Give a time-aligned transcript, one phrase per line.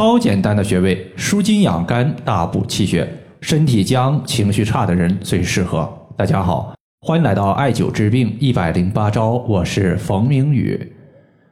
[0.00, 3.06] 超简单的穴位，舒筋养肝，大补气血。
[3.42, 5.86] 身体僵、情绪差的人最适合。
[6.16, 10.90] 大家好，欢迎来到艾灸治病一百零八招，我是冯明宇。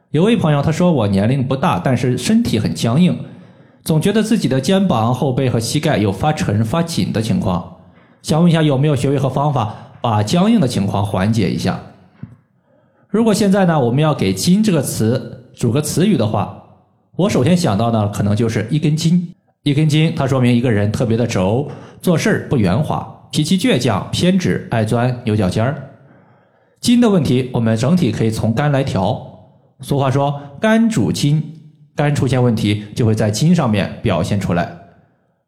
[0.09, 3.19] 有位朋友他说我年龄不大，但是身体很僵硬，
[3.83, 7.77] 总觉得自己的肩膀、后背和膝盖有发沉、发紧的情况。
[8.23, 11.79] 想问一下有没有穴位和方法把僵硬的情况缓解一下？
[13.09, 16.58] 如果现在呢，我们要给“筋”这个词组个词语的话，
[17.19, 19.27] 我首先想到呢，可能就是一根筋。
[19.63, 21.69] 一根筋，它说明一个人特别的轴，
[22.01, 25.75] 做事儿不圆滑，脾气倔强、偏执、爱钻牛角尖儿。
[26.79, 29.21] 筋的问题，我们整体可以从肝来调。
[29.81, 31.43] 俗话说“肝主筋”，
[31.93, 34.77] 肝出现问题就会在筋上面表现出来。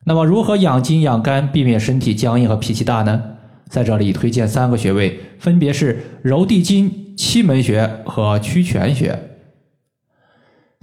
[0.04, 3.24] 那么，如何养筋养肝，避免身体僵硬和脾气大呢？
[3.70, 9.18] 在这里推荐三个穴位，分别是揉地筋、七门穴和曲泉穴。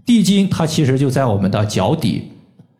[0.08, 2.32] 地筋它其实就在我们的脚底，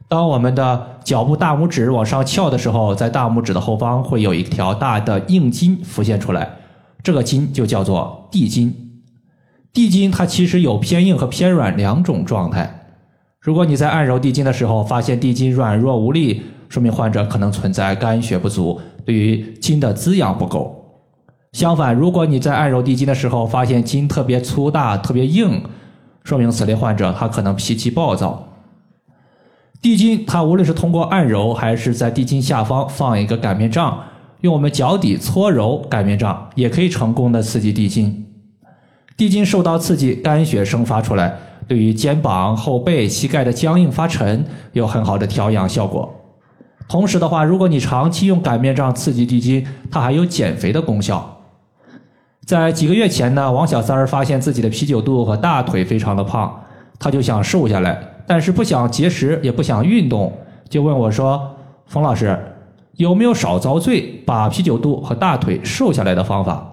[0.09, 6.51] 当我们的脚部大拇指往上翘的时候，在大拇指的后方会有一条大的硬筋浮现出来，
[7.03, 8.75] 这个筋就叫做地筋。
[9.75, 12.87] 地筋它其实有偏硬和偏软两种状态。
[13.43, 18.81] 如果你在按揉地筋的时候发现地筋软弱无力，说明患者可能存在肝血不足。
[19.05, 20.75] 对于筋的滋养不够。
[21.53, 25.63] 相反，如果你在按揉地筋的时候发现筋特别粗大、特别硬，
[26.29, 28.47] 说明此类患者他可能脾气暴躁。
[29.81, 33.99] 地筋，它无论是通过按揉，还是在地筋下方放一个擀面杖，
[34.43, 38.27] 用我们脚底搓揉擀面杖，也可以成功的刺激地筋。
[39.17, 41.35] 地筋受到刺激，肝血生发出来，
[41.67, 46.15] 对于肩膀、后背、膝盖的僵硬发沉有很好的调养效果。
[46.91, 51.38] 同时的话，如果你长期用擀面杖刺激地筋，它还有减肥的功效。
[52.49, 56.59] 在几个月前呢，王小三儿发现自己的啤酒肚和大腿非常的胖，
[56.99, 60.33] 他就想瘦下来，但是不想节食，也不想运动，
[60.67, 62.39] 就问我说：“冯老师，
[62.93, 66.73] 有没有少遭罪，把啤酒肚和大腿瘦下来的方法？”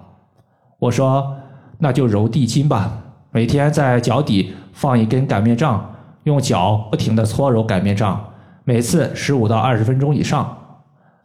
[0.79, 1.35] 我说
[1.79, 2.93] ：“那就揉地筋吧，
[3.31, 8.17] 每天在脚底放一根擀面杖，用脚不停的搓揉擀面杖。”
[8.63, 10.57] 每次十五到二十分钟以上，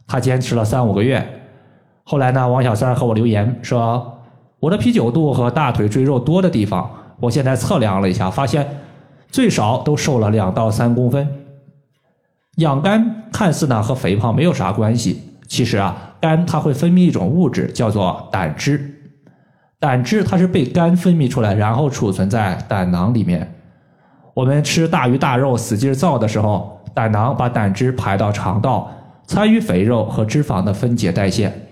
[0.08, 1.24] 他坚持了三五个月。
[2.02, 4.12] 后来呢，王小三和我留言说
[4.60, 6.88] ：“我的啤酒肚和大腿赘肉多的地方，
[7.18, 8.66] 我现在测量了一下，发现
[9.30, 11.26] 最少都瘦了两到三公分。”
[12.58, 19.12] 养肝看似呢和肥胖没有啥关系，其实啊，肝它会分泌一种物质叫做胆汁，
[19.78, 23.54] 胆汁它是被肝分泌出来，然后储存在胆囊里面。
[24.34, 26.76] 我们吃大鱼大肉使劲造的时候。
[26.92, 28.90] 胆囊把胆汁排到肠道，
[29.24, 31.69] 参与肥肉和脂肪的分解代谢。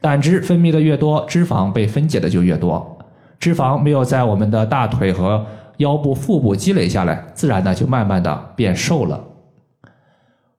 [0.00, 2.98] 胆汁分泌的越多，脂肪被分解的就越多。
[3.40, 5.44] 脂肪没有在我们的大腿和
[5.78, 9.24] 腰部、腹部积累下来，自然呢就慢慢的变瘦了。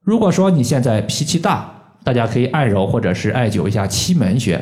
[0.02, 1.70] 如果说你现在脾气大，
[2.02, 4.60] 大家可以按揉或者是艾灸一下期门穴。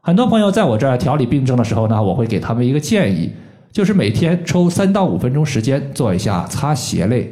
[0.00, 3.32] 很多朋友在我这儿调理病症的时候呢，我会给他们一个建议，
[3.72, 7.30] 就是每天抽三到五分钟时间做一下擦鞋类。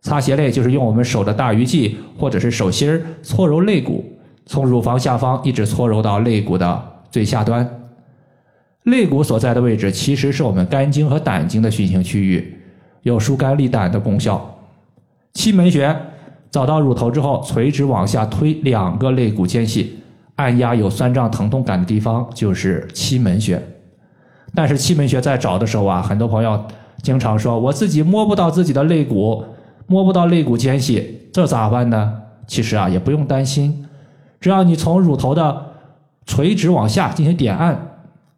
[0.00, 4.04] 擦鞋类就是用我们手的大鱼际或者是手心儿搓揉肋骨，
[4.48, 7.68] 从乳房下方一直搓揉到肋骨的最下端。
[8.84, 12.58] 肋骨所在的位置其实是我们肝经和胆经的运行区域，
[13.02, 14.58] 有疏肝利胆的功效。
[15.34, 15.94] 期门穴
[16.50, 19.98] 找到乳头之后，垂直往下推两个肋骨间隙，
[20.36, 23.62] 按压有酸胀疼痛感的地方就是期门穴。
[24.54, 26.64] 但是期门穴在找的时候啊，很多朋友
[27.02, 29.44] 经常说我自己摸不到自己的肋骨。
[29.90, 32.12] 摸不到肋骨间隙，这咋办呢？
[32.46, 33.87] 其实啊，也不用担心，
[34.40, 35.66] 只要你从乳头的
[36.26, 37.78] 垂直往下进行点按，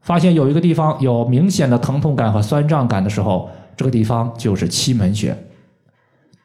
[0.01, 5.37] 发现有一个地方有明显的疼痛感和酸胀感的时候，这个地方就是期门穴。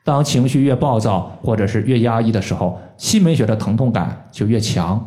[0.03, 5.03] 当情绪越暴躁或者是越压抑的时候，期门穴的疼痛感就越强。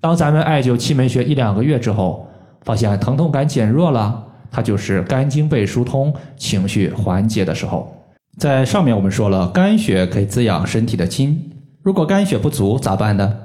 [0.00, 2.26] 当咱们艾灸期门穴一两个月之后，
[2.62, 7.94] 发现疼痛感减弱了，它就是肝经被疏通、情绪缓解的时候。
[8.38, 11.50] 在上面我们说了，肝血可以滋养身体的筋。
[11.82, 13.36] 如果肝血不足咋办呢？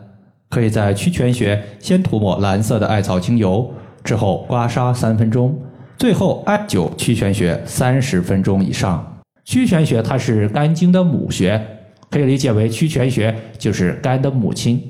[0.50, 3.72] 可以在曲泉穴先涂抹蓝色的艾草精油，
[4.04, 5.60] 之后刮痧三分钟，
[5.98, 9.22] 最后艾灸曲泉穴三十分钟以上。
[9.44, 11.62] 曲泉穴它是肝经的母穴，
[12.10, 14.82] 可以理解为曲泉穴就是肝的母亲。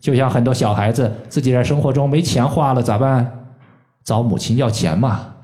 [0.00, 3.30] 就像很多小孩子自己在生活中没钱花了咋办？
[4.02, 5.34] 找母亲要钱嘛。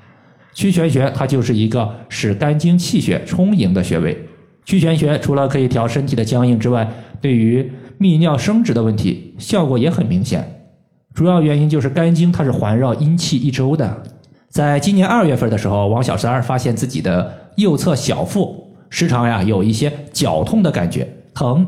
[0.53, 4.17] 曲泉穴它就是一个使肝经气血充盈的穴位。
[4.65, 6.89] 曲泉穴除了可以调身体的僵硬之外，
[7.21, 10.69] 对于泌尿生殖的问题效果也很明显。
[11.13, 14.03] 主要原因就是肝经它是环绕阴气一周的。
[14.49, 21.65] 在今年二月份的时候，王小三发现自己的右侧小腹时常呀有一些绞痛的感觉，疼。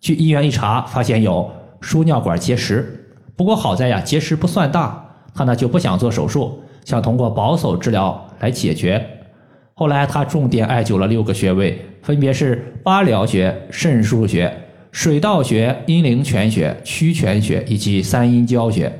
[0.00, 3.10] 去医院一查，发现有输尿管结石。
[3.34, 5.04] 不过好在呀，结石不算大，
[5.34, 9.04] 他呢就不想做手术，想通过保守治疗来解决。
[9.74, 14.52] 后来他重点艾灸了六个穴位，分别是八髎穴、肾腧穴、
[14.90, 18.92] 水道穴、阴陵泉穴、曲泉穴以及三阴交穴。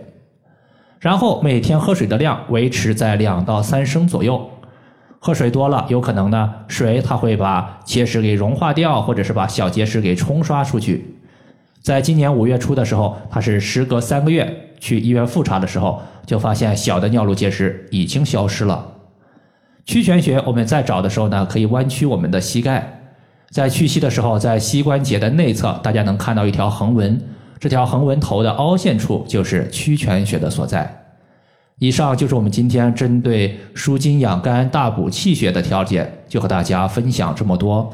[1.00, 4.50] 然后每天喝水的量维持在两到三升左右。
[5.20, 11.16] 喝水多了，有可能呢，水它会把结石给融化掉，或者是把小结石给冲刷出去。
[11.82, 18.92] 在今年五月初的时候，他是时隔三个月去医院复查的时候，就发现小的尿路结石已经消失了。
[19.84, 22.97] 曲泉穴，我们在找的时候呢，可以弯曲我们的膝盖，
[23.50, 27.20] 在屈膝的时候，在膝关节的内侧，大家能看到一条横纹，
[27.58, 30.94] 这条横纹头的凹陷处就是曲泉穴的所在。
[31.78, 37.88] 以上就是我们今天针对舒筋养肝、大补气血的调节，就和大家分享这么多。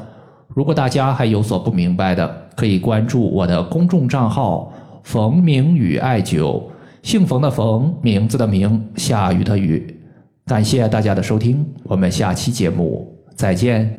[0.47, 4.73] 如果大家还有所不明白的，可以关注我的公众账号
[5.03, 6.63] “冯明宇艾灸”，
[7.03, 9.99] 姓冯的冯，名字的名，下雨的雨。
[10.45, 13.93] 感谢大家的收听，我们下期节目再见。